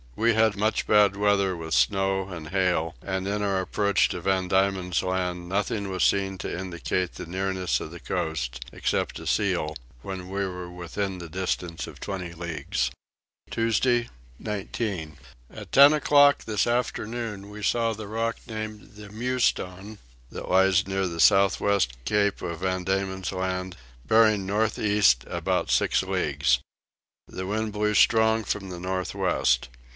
[0.15, 4.47] We had much bad weather with snow and hail, and in our approach to Van
[4.47, 9.75] Diemen's Land nothing was seen to indicate the nearness of the coast, except a seal,
[10.01, 12.91] when we were within the distance of 20 leagues.
[13.51, 14.09] Tuesday
[14.39, 15.17] 19.
[15.51, 19.99] At ten o'clock this afternoon we saw the rock named the Mewstone,
[20.31, 25.71] that lies near the south west cape of Van Diemen's Land, bearing north east about
[25.71, 26.59] six leagues.
[27.27, 29.69] The wind blew strong from the north west.